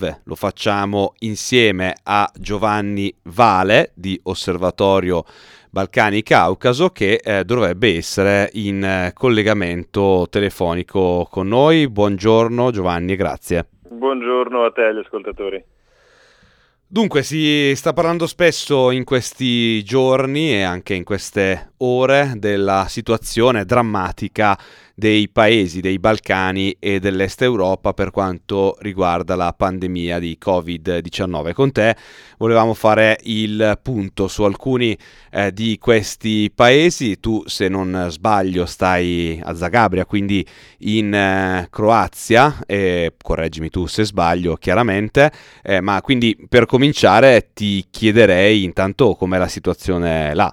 [0.00, 5.24] Lo facciamo insieme a Giovanni Vale di Osservatorio
[5.70, 11.88] Balcani Caucaso che eh, dovrebbe essere in eh, collegamento telefonico con noi.
[11.88, 13.66] Buongiorno Giovanni, grazie.
[13.88, 15.64] Buongiorno a te agli ascoltatori.
[16.90, 23.64] Dunque, si sta parlando spesso in questi giorni e anche in queste ore della situazione
[23.64, 24.56] drammatica
[24.98, 31.52] dei paesi dei Balcani e dell'Est Europa per quanto riguarda la pandemia di Covid-19.
[31.52, 31.94] Con te
[32.36, 34.98] volevamo fare il punto su alcuni
[35.30, 37.20] eh, di questi paesi.
[37.20, 40.44] Tu, se non sbaglio, stai a Zagabria, quindi
[40.78, 45.30] in eh, Croazia, e correggimi tu se sbaglio, chiaramente,
[45.62, 50.52] eh, ma quindi per cominciare ti chiederei intanto com'è la situazione là.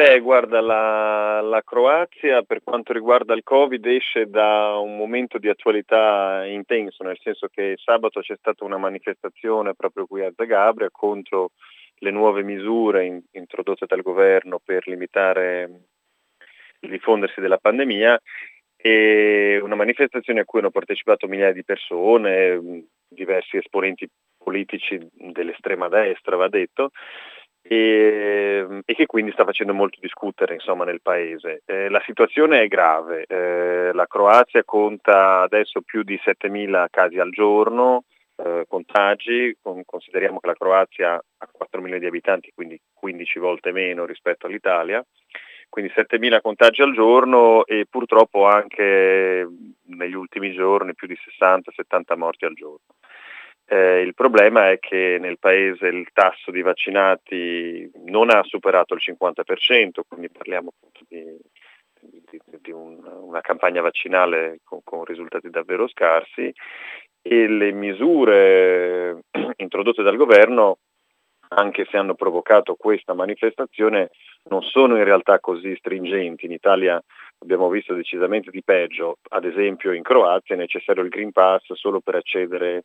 [0.00, 5.46] Beh, guarda, la, la, Croazia per quanto riguarda il Covid esce da un momento di
[5.46, 11.50] attualità intenso, nel senso che sabato c'è stata una manifestazione proprio qui a Zagabria contro
[11.96, 15.68] le nuove misure in, introdotte dal governo per limitare
[16.80, 18.18] il diffondersi della pandemia
[18.76, 26.36] e una manifestazione a cui hanno partecipato migliaia di persone, diversi esponenti politici dell'estrema destra,
[26.36, 26.90] va detto,
[27.62, 31.62] e, e, che quindi sta facendo molto discutere insomma, nel paese.
[31.66, 37.30] Eh, la situazione è grave, eh, la Croazia conta adesso più di 7.000 casi al
[37.30, 38.04] giorno,
[38.36, 43.72] eh, contagi, con, consideriamo che la Croazia ha 4 milioni di abitanti, quindi 15 volte
[43.72, 45.04] meno rispetto all'Italia,
[45.68, 49.46] quindi 7.000 contagi al giorno e purtroppo anche
[49.86, 52.86] negli ultimi giorni più di 60-70 morti al giorno.
[53.72, 59.00] Eh, il problema è che nel paese il tasso di vaccinati non ha superato il
[59.00, 60.72] 50%, quindi parliamo
[61.06, 61.38] di,
[62.00, 66.52] di, di un, una campagna vaccinale con, con, risultati davvero scarsi
[67.22, 69.20] e le misure
[69.58, 70.78] introdotte dal governo,
[71.50, 74.10] anche se hanno provocato questa manifestazione,
[74.48, 76.46] non sono in realtà così stringenti.
[76.46, 77.00] In Italia
[77.38, 82.00] abbiamo visto decisamente di peggio, ad esempio in Croazia è necessario il Green Pass solo
[82.00, 82.82] per accedere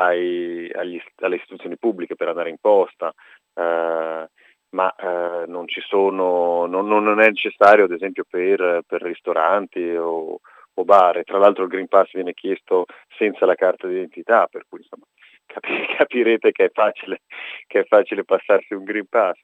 [0.00, 3.12] ai, agli, alle istituzioni pubbliche per andare in posta,
[3.54, 4.28] eh,
[4.70, 10.40] ma eh, non, sono, non, non, è necessario ad esempio per, per ristoranti o,
[10.74, 11.22] o, bar.
[11.24, 15.04] Tra l'altro il Green Pass viene chiesto senza la carta d'identità, per cui insomma,
[15.46, 17.20] capi, capirete che è, facile,
[17.66, 19.38] che è facile passarsi un Green Pass.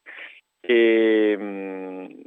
[0.60, 2.22] E, mh,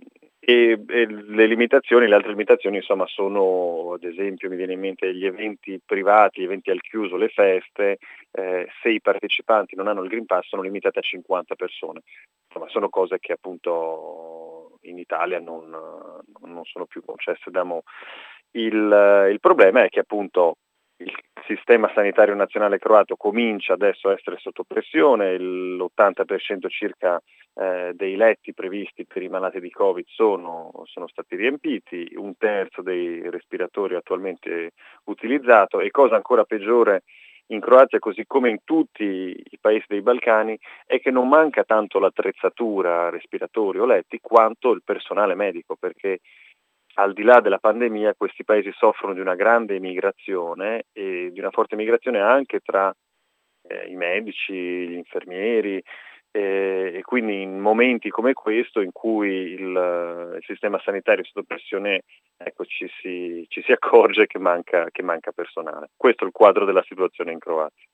[0.50, 5.14] e, e, le limitazioni, le altre limitazioni insomma sono ad esempio mi viene in mente
[5.14, 8.00] gli eventi privati, gli eventi al chiuso, le feste,
[8.32, 12.02] eh, se i partecipanti non hanno il Green Pass sono limitati a 50 persone,
[12.48, 17.84] insomma sono cose che appunto in Italia non, non sono più concesse da mo.
[18.52, 20.56] Il, il problema è che appunto
[21.00, 21.14] il
[21.46, 27.22] sistema sanitario nazionale croato comincia adesso a essere sotto pressione, l'80% circa
[27.56, 32.82] eh, dei letti previsti per i malati di Covid sono, sono, stati riempiti, un terzo
[32.82, 34.72] dei respiratori attualmente
[35.06, 37.04] utilizzato e cosa ancora peggiore
[37.52, 41.98] in Croazia così come in tutti i paesi dei Balcani è che non manca tanto
[41.98, 46.20] l'attrezzatura respiratori o letti quanto il personale medico perché
[47.00, 51.52] al di là della pandemia questi paesi soffrono di una grande immigrazione e di una
[51.52, 52.94] forte immigrazione anche tra
[53.68, 55.82] eh, i medici, gli infermieri
[56.32, 61.44] eh, e quindi in momenti come questo in cui il, il sistema sanitario è sotto
[61.44, 62.02] pressione
[62.38, 65.90] ecco, ci, si, ci, si, accorge che manca, che manca personale.
[65.96, 67.88] Questo è il quadro della situazione in Croazia.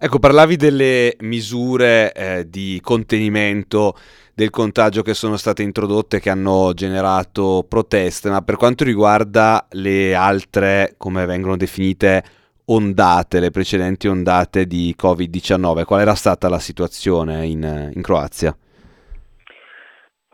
[0.00, 3.96] Ecco, parlavi delle misure eh, di contenimento
[4.32, 10.14] del contagio che sono state introdotte che hanno generato proteste, ma per quanto riguarda le
[10.14, 12.22] altre, come vengono definite,
[12.66, 18.56] ondate, le precedenti ondate di Covid-19, qual era stata la situazione in, in Croazia?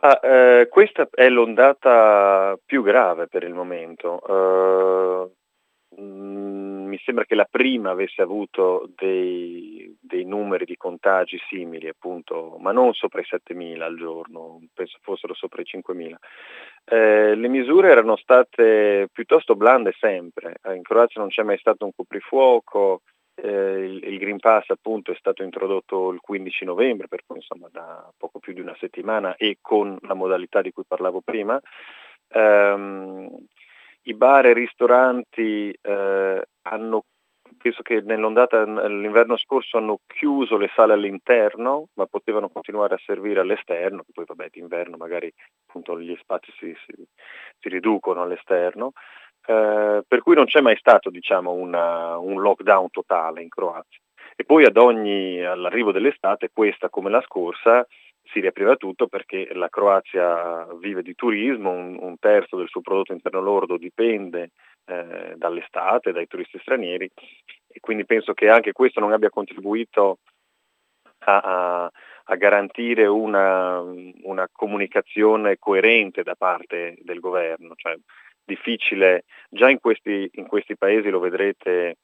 [0.01, 4.21] Ah, eh, questa è l'ondata più grave per il momento.
[4.31, 5.33] Uh,
[5.97, 12.73] mi sembra che la prima avesse avuto dei, dei, numeri di contagi simili, appunto, ma
[12.73, 16.15] non sopra i 7.000 al giorno, penso fossero sopra i 5.000.
[16.85, 21.85] Eh, le misure erano state piuttosto blande sempre, eh, in Croazia non c'è mai stato
[21.85, 23.03] un coprifuoco,
[23.35, 27.69] eh, il, il, Green Pass appunto è stato introdotto il 15 novembre, per cui insomma
[27.71, 31.61] da poco più di una settimana e con la modalità di cui parlavo prima.
[32.35, 33.47] Um,
[34.05, 37.05] i bar e i ristoranti eh, hanno,
[37.59, 43.41] penso che nell'ondata l'inverno scorso hanno chiuso le sale all'interno, ma potevano continuare a servire
[43.41, 45.33] all'esterno, poi vabbè d'inverno magari
[45.67, 46.95] appunto gli spazi si, si,
[47.59, 48.93] si riducono all'esterno.
[49.47, 53.99] eh, per cui non c'è mai stato diciamo, una, un lockdown totale in Croazia.
[54.37, 57.87] E poi ad ogni, all'arrivo dell'estate, questa come la scorsa,
[58.25, 63.13] si riapriva tutto perché la Croazia vive di turismo, un, un terzo del suo prodotto
[63.13, 64.51] interno lordo dipende
[64.87, 67.11] eh, dall'estate, dai turisti stranieri
[67.67, 70.19] e quindi penso che anche questo non abbia contribuito
[71.27, 71.91] a, a,
[72.25, 77.75] a garantire una, una, comunicazione coerente da parte del governo.
[77.77, 77.97] Cioè,
[78.45, 81.97] difficile, già in questi, in questi paesi lo vedrete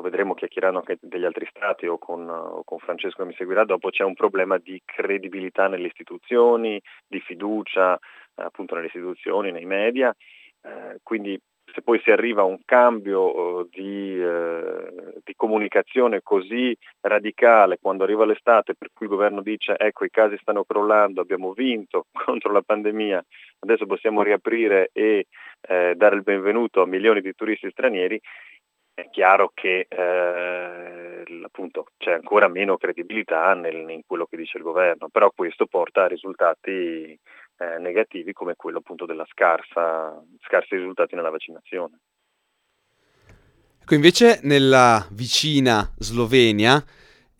[0.00, 3.64] vedremo chiacchierando anche degli altri stati o con, o con, Francesco che mi seguirà.
[3.64, 9.66] Dopo, c'è un problema di credibilità nelle istituzioni, di fiducia eh, appunto nelle istituzioni, nei
[9.66, 10.14] media,
[10.62, 11.40] eh, quindi
[11.72, 18.04] se poi si arriva a un cambio eh, di, eh, di, comunicazione così radicale quando
[18.04, 22.52] arriva l'estate per cui il governo dice ecco i casi stanno crollando, abbiamo vinto contro
[22.52, 23.24] la pandemia,
[23.60, 25.26] adesso possiamo riaprire e
[25.62, 28.20] eh, dare il benvenuto a milioni di turisti stranieri,
[29.02, 34.64] è chiaro che eh, appunto, c'è ancora meno credibilità nel, in quello che dice il
[34.64, 37.18] governo, però questo porta a risultati
[37.58, 41.98] eh, negativi come quello appunto della scarsa, scarsi risultati nella vaccinazione.
[43.80, 46.82] Ecco, invece nella vicina Slovenia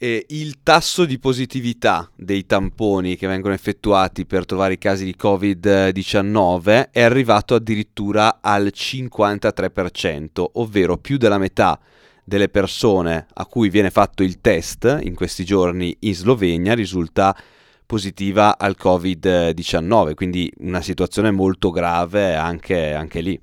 [0.02, 5.14] eh, il tasso di positività dei tamponi che vengono effettuati per trovare i casi di
[5.16, 11.78] Covid-19 è arrivato addirittura al 53%, ovvero più della metà
[12.24, 17.36] delle persone a cui viene fatto il test in questi giorni in Slovenia risulta
[17.86, 23.40] positiva al Covid-19, quindi una situazione molto grave anche, anche lì.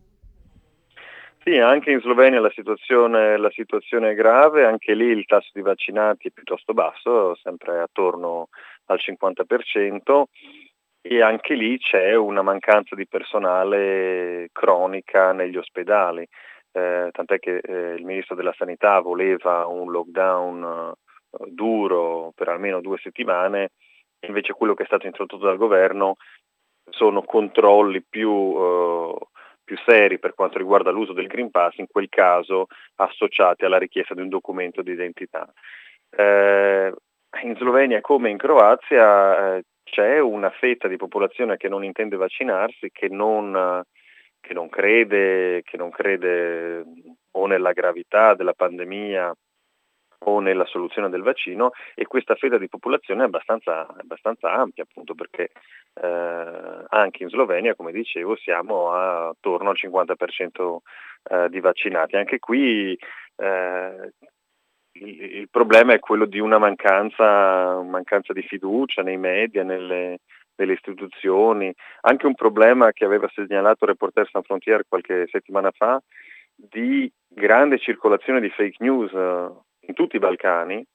[1.42, 5.62] Sì, anche in Slovenia la situazione, la situazione, è grave, anche lì il tasso di
[5.62, 8.50] vaccinati è piuttosto basso, sempre attorno
[8.86, 10.24] al 50%
[11.02, 16.28] e anche lì c'è una mancanza di personale cronica negli ospedali,
[16.74, 20.94] eh, tant'è che eh, il Ministro della Sanità voleva un lockdown
[21.32, 23.72] eh, duro per almeno due settimane,
[24.28, 26.18] invece quello che è stato introdotto dal governo
[26.90, 29.16] sono controlli più eh,
[29.70, 34.16] più seri per quanto riguarda l'uso del Green Pass, in quel caso associati alla richiesta
[34.16, 35.48] di un documento di identità.
[36.10, 36.92] Eh,
[37.44, 42.90] in Slovenia come in Croazia eh, c'è una fetta di popolazione che non intende vaccinarsi,
[42.92, 43.84] che non,
[44.42, 46.84] che non, crede, che non crede
[47.34, 49.32] o nella gravità della pandemia
[50.26, 55.16] o nella soluzione del vaccino e questa fetta di popolazione è abbastanza, abbastanza ampia appunto
[55.16, 55.50] perché
[56.02, 60.78] eh, anche in Slovenia, come dicevo, siamo a, attorno al 50%
[61.30, 62.16] eh, di vaccinati.
[62.16, 62.98] Anche qui
[63.38, 64.12] eh,
[64.94, 70.20] il, il, problema è quello di una mancanza, mancanza di fiducia nei media, nelle,
[70.56, 76.02] nelle, istituzioni, anche un problema che aveva segnalato Reporter San Frontier qualche settimana fa
[76.56, 79.50] di grande circolazione di fake news eh,
[79.82, 80.86] in tutti i Balcani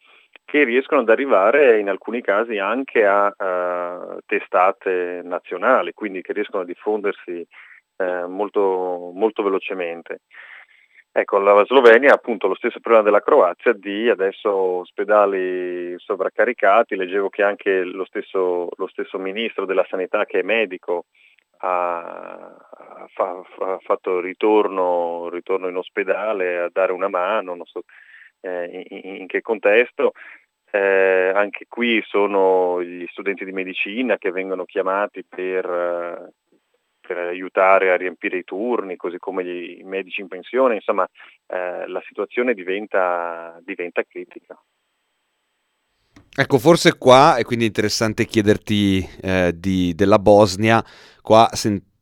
[0.45, 6.63] che riescono ad arrivare in alcuni casi anche a uh, testate nazionali, quindi che riescono
[6.63, 7.47] a diffondersi
[7.97, 10.21] uh, molto, molto velocemente.
[11.17, 17.29] Ecco, la Slovenia ha appunto lo stesso problema della Croazia di adesso ospedali sovraccaricati, leggevo
[17.29, 21.05] che anche lo stesso, lo stesso ministro della sanità che è medico
[21.59, 22.53] ha,
[23.15, 27.85] ha fatto ritorno, ritorno, in ospedale a dare una mano, so,
[28.45, 30.13] eh, in, in, che contesto.
[30.71, 36.33] Eh, anche qui sono gli studenti di medicina che vengono chiamati per, eh,
[37.01, 41.09] per aiutare a riempire i turni, così come gli, i medici in pensione, insomma
[41.47, 44.61] eh, la situazione diventa, diventa critica.
[46.37, 50.85] Ecco, forse qua, e quindi è interessante chiederti eh, di, della Bosnia,
[51.23, 51.93] qua sentiamo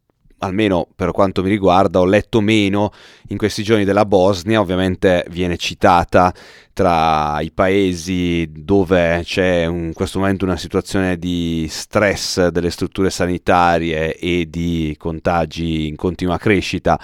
[0.43, 2.93] almeno per quanto mi riguarda, ho letto meno
[3.29, 6.33] in questi giorni della Bosnia, ovviamente viene citata
[6.73, 14.17] tra i paesi dove c'è in questo momento una situazione di stress delle strutture sanitarie
[14.17, 16.99] e di contagi in continua crescita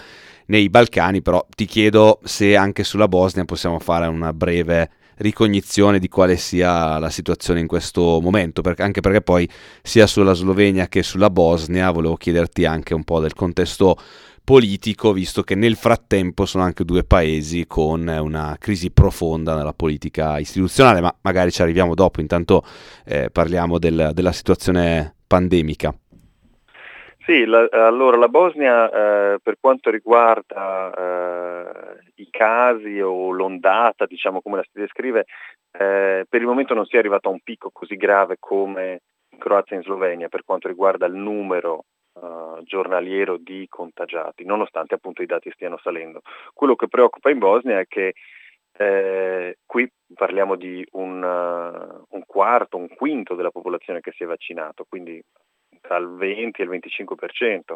[0.47, 6.08] nei Balcani, però ti chiedo se anche sulla Bosnia possiamo fare una breve ricognizione di
[6.08, 9.48] quale sia la situazione in questo momento, perché, anche perché poi
[9.82, 13.96] sia sulla Slovenia che sulla Bosnia volevo chiederti anche un po' del contesto
[14.44, 20.38] politico, visto che nel frattempo sono anche due paesi con una crisi profonda nella politica
[20.38, 22.64] istituzionale, ma magari ci arriviamo dopo, intanto
[23.04, 25.94] eh, parliamo del, della situazione pandemica.
[27.26, 34.40] Sì, la, allora la Bosnia eh, per quanto riguarda eh, i casi o l'ondata, diciamo
[34.40, 35.26] come la si descrive,
[35.72, 39.38] eh, per il momento non si è arrivato a un picco così grave come in
[39.38, 41.84] Croazia e in Slovenia per quanto riguarda il numero
[42.14, 46.22] uh, giornaliero di contagiati, nonostante appunto i dati stiano salendo.
[46.52, 48.14] Quello che preoccupa in Bosnia è che
[48.80, 54.26] eh, qui parliamo di un, uh, un, quarto, un quinto della popolazione che si è
[54.26, 55.22] vaccinato, quindi
[55.80, 57.75] tra il 20 e il 25%.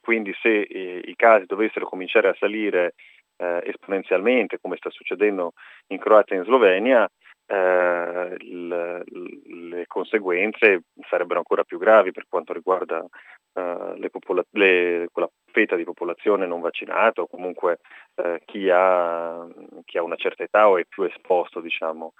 [0.00, 2.94] Quindi se eh, i casi dovessero cominciare a salire
[3.42, 5.52] eh, esponenzialmente, come sta succedendo
[5.88, 7.08] in Croazia e in Slovenia,
[7.46, 13.04] eh, le, le conseguenze sarebbero ancora più gravi per quanto riguarda
[13.54, 17.80] eh, le popola- le, quella fetta di popolazione non vaccinata o comunque
[18.14, 19.46] eh, chi ha,
[19.84, 22.12] chi, ha, una certa età o è più esposto diciamo,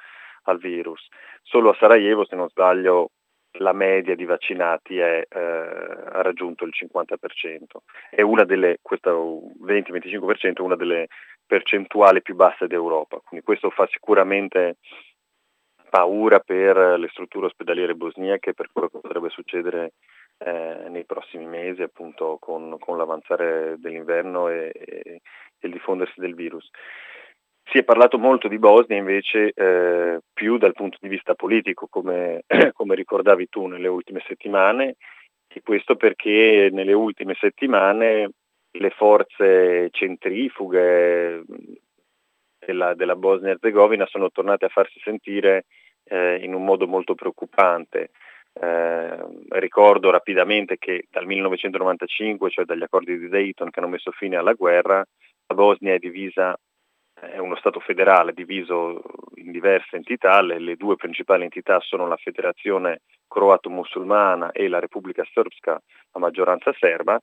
[0.45, 1.07] al virus.
[1.43, 3.11] Solo a Sarajevo, se non sbaglio,
[3.59, 7.83] la media di vaccinati è, eh, ha raggiunto il 50%.
[8.11, 11.09] È una delle, questo 20-25% è una delle
[11.47, 13.21] percentuali più basse d'Europa.
[13.25, 14.77] Quindi questo fa sicuramente
[15.91, 19.93] paura per le strutture ospedaliere bosniache per quello che potrebbe succedere
[20.39, 25.21] eh, nei prossimi mesi appunto con, con l'avanzare dell'inverno e, e,
[25.61, 26.71] il diffondersi del virus.
[27.73, 32.43] Si è parlato molto di Bosnia invece eh, più dal punto di vista politico, come,
[32.75, 34.97] come, ricordavi tu nelle ultime settimane,
[35.49, 38.29] e questo perché nelle ultime settimane
[38.73, 41.45] le forze centrifughe
[42.59, 45.65] della, della Bosnia-Herzegovina sono tornate a farsi sentire
[46.05, 48.11] eh, in un modo molto preoccupante.
[48.53, 49.17] Eh,
[49.49, 54.53] ricordo rapidamente che dal 1995, cioè dagli accordi di Dayton che hanno messo fine alla
[54.53, 55.03] guerra,
[55.47, 56.55] la Bosnia è divisa,
[57.31, 59.03] è uno Stato federale diviso
[59.37, 65.25] in diverse entità, le, le due principali entità sono la Federazione croato-musulmana e la Repubblica
[65.25, 65.81] Srpska
[66.13, 67.21] a maggioranza serba,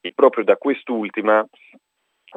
[0.00, 1.46] e proprio da quest'ultima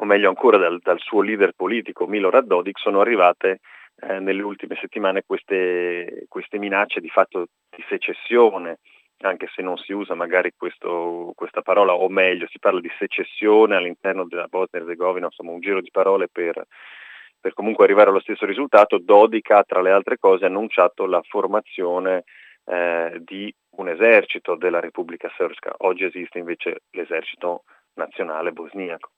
[0.00, 3.58] o meglio ancora dal, dal suo leader politico Milorad Dodik, sono arrivate
[3.96, 8.78] eh, nelle ultime settimane queste, queste, minacce di fatto di secessione,
[9.22, 13.76] anche se non si usa magari questo, questa parola, o meglio si parla di secessione
[13.76, 16.64] all'interno della Bosnia Herzegovina, insomma un giro di parole per,
[17.40, 18.98] per comunque arrivare allo stesso risultato.
[18.98, 22.24] Dodik ha tra le altre cose annunciato la formazione
[22.66, 29.10] eh, di un esercito della Repubblica Srpska, oggi esiste invece l'esercito nazionale bosniaco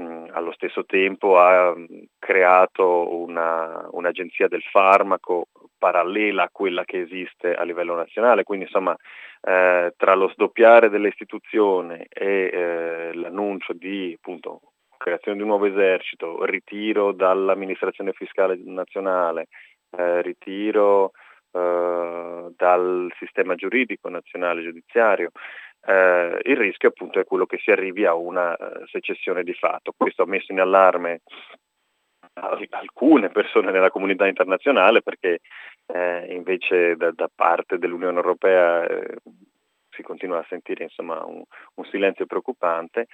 [0.00, 1.84] mm, allo stesso tempo ha mm,
[2.18, 5.48] creato una, un'agenzia del farmaco
[5.78, 8.94] parallela a quella che esiste a livello nazionale, quindi insomma
[9.40, 14.60] eh, tra lo sdoppiare dell'istituzione e eh, l'annuncio di appunto,
[14.96, 19.48] creazione di un nuovo esercito, ritiro dall'amministrazione fiscale nazionale,
[19.96, 21.12] eh, ritiro
[21.52, 25.30] eh, dal sistema giuridico nazionale giudiziario,
[25.86, 29.92] eh, il rischio appunto è quello che si arrivi a una uh, secessione di fatto.
[29.96, 31.20] Questo ha messo in allarme
[32.70, 35.38] alcune persone nella comunità internazionale perché
[35.86, 39.16] eh, invece da, da, parte dell'Unione Europea eh,
[39.90, 41.42] si continua a sentire insomma, un,
[41.74, 43.06] un, silenzio preoccupante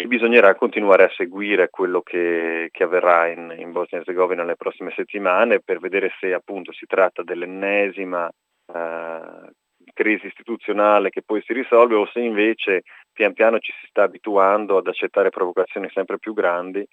[0.00, 4.56] e bisognerà continuare a seguire quello che, che avverrà in, in Bosnia e Herzegovina nelle
[4.56, 9.50] prossime settimane per vedere se appunto si tratta dell'ennesima eh,
[9.92, 14.78] crisi istituzionale che poi si risolve o se invece pian piano ci si sta abituando
[14.78, 16.86] ad accettare provocazioni sempre più grandi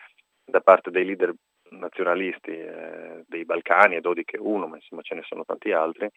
[0.43, 1.33] da parte dei leader
[1.69, 6.09] nazionalisti eh, dei Balcani, e Dodik è uno, ma insomma ce ne sono tanti altri,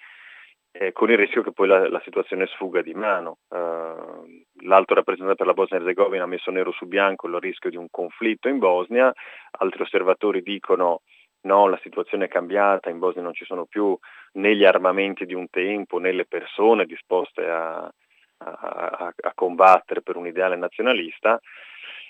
[0.73, 3.39] eh, con il rischio che poi la, la situazione sfuga di mano.
[3.49, 7.89] Uh, l'alto rappresentante per la Bosnia-Herzegovina ha messo nero su bianco il rischio di un
[7.91, 9.13] conflitto in Bosnia,
[9.59, 11.03] altri osservatori dicono
[11.43, 13.97] no, la situazione è cambiata, in Bosnia non ci sono più
[14.33, 17.93] né gli armamenti di un tempo né le persone disposte a, a,
[18.39, 21.41] a, a combattere per un ideale nazionalista,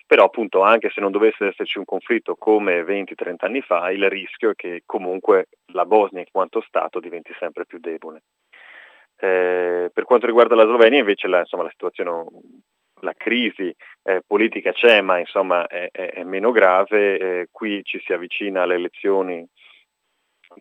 [0.07, 4.51] però appunto anche se non dovesse esserci un conflitto come 20-30 anni fa, il rischio
[4.51, 8.23] è che comunque la Bosnia in quanto Stato diventi sempre più debole.
[9.21, 12.27] Eh, per quanto riguarda la Slovenia invece la, insomma, la situazione
[13.03, 17.19] la crisi eh, politica c'è, ma insomma è, è, è meno grave.
[17.19, 19.47] Eh, qui ci si avvicina alle elezioni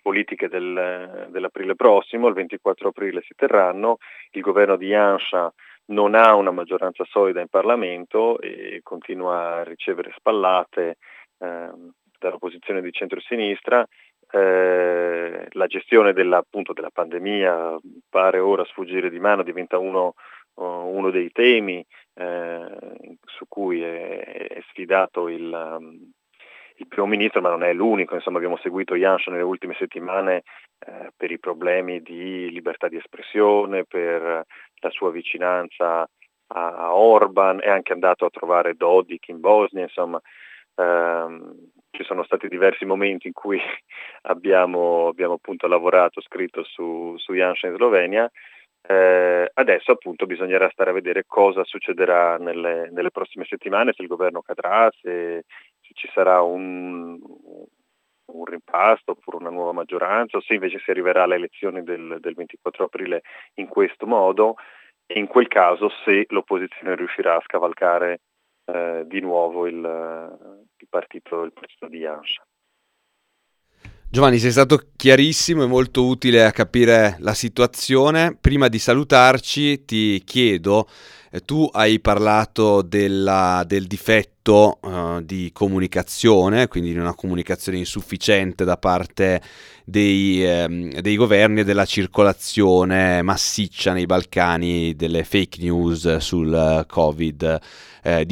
[0.01, 3.97] politiche del, dell'aprile prossimo, il 24 aprile si terranno,
[4.31, 5.51] il governo di Janša
[5.85, 10.97] non ha una maggioranza solida in Parlamento e continua a ricevere spallate
[11.39, 11.71] eh,
[12.19, 13.85] dall'opposizione di centro-sinistra.
[14.31, 17.77] Eh, la gestione della, appunto, della pandemia
[18.09, 20.13] pare ora sfuggire di mano, diventa uno
[20.59, 26.11] uno dei temi eh, su cui è, è sfidato il, um,
[26.75, 30.43] il, primo ministro, ma non è l'unico, insomma abbiamo seguito Janssen nelle ultime settimane
[30.85, 34.45] eh, per i problemi di libertà di espressione, per
[34.81, 36.07] la sua vicinanza a,
[36.47, 40.19] a Orban, è anche andato a trovare Dodik in Bosnia, insomma
[40.75, 41.53] ehm,
[41.91, 43.59] ci sono stati diversi momenti in cui
[44.23, 48.31] abbiamo, abbiamo appunto lavorato, scritto su, su Janssen in Slovenia.
[48.81, 54.07] Eh, adesso appunto bisognerà stare a vedere cosa succederà nelle, nelle prossime settimane, se il
[54.07, 55.43] governo cadrà, se,
[55.81, 57.19] se ci sarà un,
[58.25, 62.33] un, rimpasto oppure una nuova maggioranza o se invece si arriverà alle elezioni del, del
[62.33, 63.21] 24 aprile
[63.55, 64.55] in questo modo.
[65.05, 68.19] E in quel caso se l'opposizione riuscirà a scavalcare
[68.73, 72.43] eh, di nuovo il, il, partito, il partito di Yansha.
[74.11, 78.35] Giovanni, sei stato chiarissimo e molto utile a capire la situazione.
[78.39, 80.87] Prima di salutarci ti chiedo,
[81.29, 88.65] eh, tu hai parlato della, del difetto uh, di comunicazione, quindi di una comunicazione insufficiente
[88.65, 89.43] da parte
[89.85, 96.49] dei, eh, dei, governi e della circolazione massiccia nei Balcani delle fake news sul
[96.89, 97.59] Covid-19,
[98.03, 98.25] eh,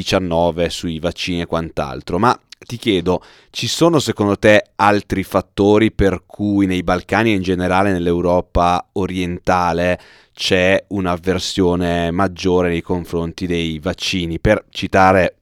[0.69, 2.19] sui vaccini e quant'altro.
[2.19, 7.41] Ma ti chiedo, ci sono secondo te altri fattori per cui nei Balcani e in
[7.41, 9.99] generale nell'Europa orientale
[10.33, 14.39] c'è un'avversione maggiore nei confronti dei vaccini?
[14.39, 15.37] Per citare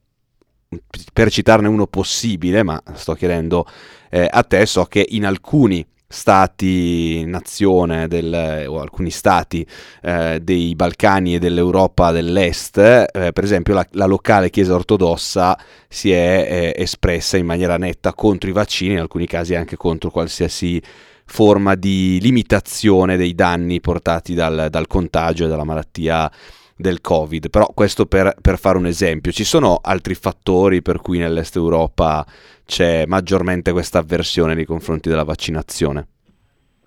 [1.12, 3.66] per citarne uno possibile, ma sto chiedendo
[4.10, 9.66] eh, a te, so che in alcuni stati nazione del, o alcuni stati
[10.02, 15.58] eh, dei Balcani e dell'Europa dell'Est, eh, per esempio la, la, locale Chiesa ortodossa
[15.88, 20.10] si è eh, espressa in maniera netta contro i vaccini, in alcuni casi anche contro
[20.10, 20.80] qualsiasi
[21.24, 26.30] forma di limitazione dei danni portati dal, dal contagio e dalla malattia
[26.76, 27.50] del Covid.
[27.50, 29.32] Però questo per, per fare un esempio.
[29.32, 32.24] Ci sono altri fattori per cui nell'Est Europa
[32.66, 36.08] c'è maggiormente questa avversione nei confronti della vaccinazione?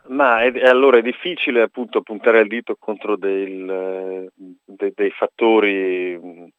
[0.10, 6.52] Ma è, allora è difficile appunto puntare il dito contro del, de, dei fattori,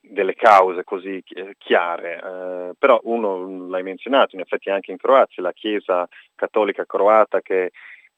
[0.00, 1.22] delle cause così
[1.58, 7.40] chiare, eh, però uno l'hai menzionato, in effetti anche in Croazia, la Chiesa cattolica croata
[7.40, 7.72] che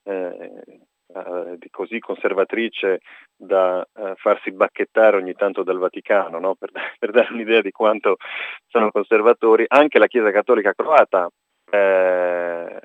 [0.04, 0.62] eh,
[1.14, 3.00] eh, così conservatrice
[3.36, 6.54] da eh, farsi bacchettare ogni tanto dal Vaticano, no?
[6.54, 8.16] per, per, dare un'idea di quanto
[8.66, 9.64] sono conservatori.
[9.66, 11.28] Anche la Chiesa Cattolica Croata
[11.70, 12.80] eh,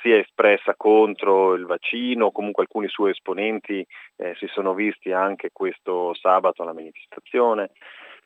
[0.00, 3.86] si è espressa contro il vaccino, comunque alcuni suoi esponenti
[4.16, 7.70] eh, si sono visti anche questo sabato alla manifestazione.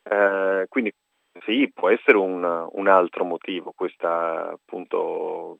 [0.02, 0.92] Eh, quindi
[1.44, 5.58] sì, può essere un, un altro motivo, questa appunto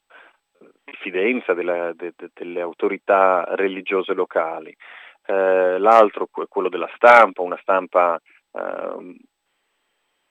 [0.87, 4.75] diffidenza della, de, de, delle autorità religiose locali.
[5.27, 8.21] Eh, l'altro è quello della stampa, una stampa
[8.53, 9.17] eh,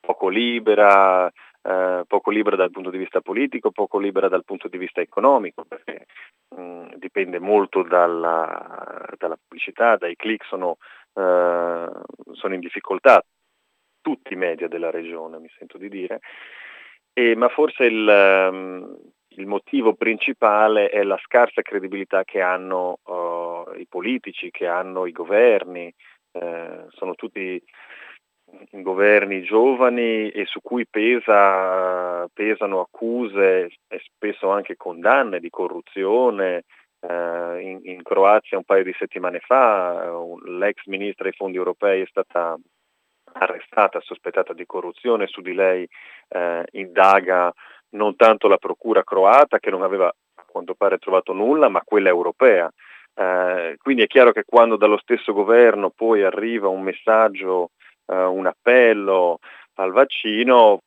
[0.00, 1.30] poco libera,
[1.62, 5.64] eh, poco libera dal punto di vista politico, poco libera dal punto di vista economico,
[5.64, 6.06] perché
[6.56, 10.78] mh, mm, dipende molto dalla, dalla, pubblicità, dai click sono,
[11.12, 11.90] eh,
[12.32, 13.22] sono in difficoltà
[14.00, 16.20] tutti i media della regione, mi sento di dire,
[17.12, 18.96] e, ma forse il, um,
[19.36, 25.12] il motivo principale è la scarsa credibilità che hanno uh, i politici, che hanno i
[25.12, 25.92] governi,
[26.32, 27.62] eh, sono tutti
[28.70, 36.64] governi giovani e su cui pesa, pesano accuse e spesso anche condanne di corruzione.
[37.00, 40.10] Eh, in, in, Croazia un paio di settimane fa
[40.44, 42.56] l'ex ministra dei fondi europei è stata
[43.32, 45.86] arrestata, sospettata di corruzione, su di lei
[46.28, 47.52] eh, indaga
[47.90, 52.08] non tanto la procura croata che non aveva a quanto pare trovato nulla, ma quella
[52.08, 52.70] europea.
[53.14, 57.70] Eh, quindi è chiaro che quando dallo stesso governo poi arriva un messaggio,
[58.06, 59.38] eh, un appello
[59.74, 60.80] al vaccino,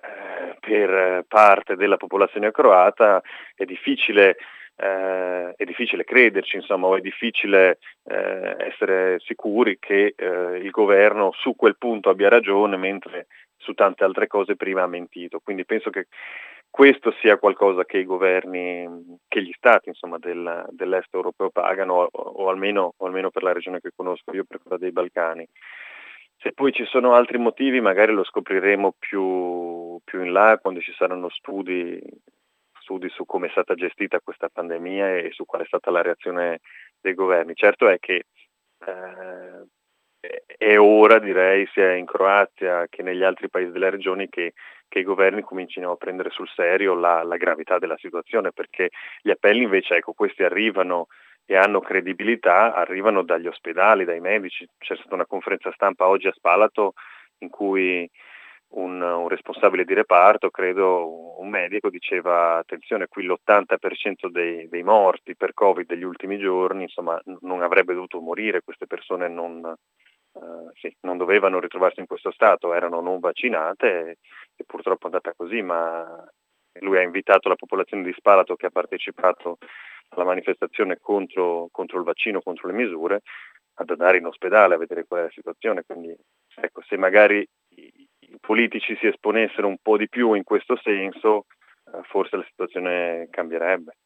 [0.00, 3.22] eh, per parte della popolazione croata
[3.54, 4.36] è difficile,
[4.76, 11.30] eh, è difficile crederci, insomma, o è difficile eh, essere sicuri che eh, il governo
[11.34, 13.26] su quel punto abbia ragione, mentre
[13.62, 15.40] su tante altre cose prima ha mentito.
[15.40, 16.06] Quindi penso che
[16.68, 22.08] questo sia qualcosa che i governi, che gli stati insomma, del, dell'est europeo pagano, o,
[22.10, 25.46] o, almeno, o, almeno, per la regione che conosco io, per quella dei Balcani.
[26.38, 30.92] Se poi ci sono altri motivi magari lo scopriremo più, più in là quando ci
[30.94, 32.00] saranno studi,
[32.80, 36.60] studi su come è stata gestita questa pandemia e su qual è stata la reazione
[37.00, 37.54] dei governi.
[37.54, 38.24] Certo è che
[38.86, 39.66] eh,
[40.62, 44.52] è ora, direi, sia in Croazia che negli altri paesi della regione che,
[44.86, 48.90] che i governi comincino a prendere sul serio la, la, gravità della situazione, perché
[49.22, 51.08] gli appelli invece, ecco, questi arrivano
[51.46, 54.64] e hanno credibilità, arrivano dagli ospedali, dai medici.
[54.78, 56.92] C'è stata una conferenza stampa oggi a Spalato
[57.38, 58.08] in cui
[58.74, 65.34] un, un responsabile di reparto, credo un medico, diceva attenzione, qui l'80% dei, dei morti
[65.34, 69.74] per Covid degli ultimi giorni, insomma, non avrebbe dovuto morire, queste persone non,
[70.32, 74.18] Uh, sì, non dovevano ritrovarsi in questo stato, erano non vaccinate e,
[74.56, 76.26] e, purtroppo è andata così, ma
[76.80, 79.58] lui ha invitato la popolazione di Spalato che ha partecipato
[80.08, 83.20] alla manifestazione contro, contro, il vaccino, contro le misure,
[83.74, 85.84] ad andare in ospedale a vedere qual è la situazione.
[85.84, 86.14] Quindi
[86.56, 91.46] ecco, se magari i, i politici si esponessero un po' di più in questo senso,
[91.92, 93.96] eh, forse la situazione cambierebbe.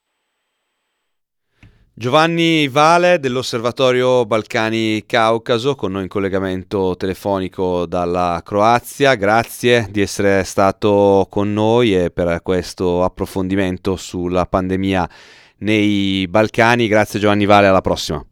[1.99, 10.45] Giovanni Vale dell'Osservatorio Balcani Caucaso con noi in collegamento telefonico dalla Croazia, grazie di essere
[10.45, 15.09] stato con noi e per questo approfondimento sulla pandemia
[15.61, 16.87] nei Balcani.
[16.87, 18.23] Grazie Giovanni Vale, alla prossima.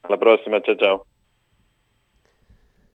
[0.00, 1.06] Alla prossima, ciao ciao.